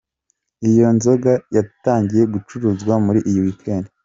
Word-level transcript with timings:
Iyi 0.67 0.81
nzoga 0.97 1.31
yatangiye 1.55 2.23
gucuruzwa 2.33 2.93
muri 3.05 3.19
iyi 3.29 3.39
weekend. 3.45 3.85